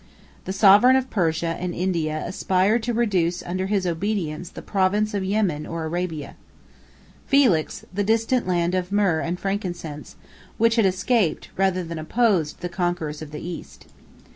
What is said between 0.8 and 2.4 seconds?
of Persia and India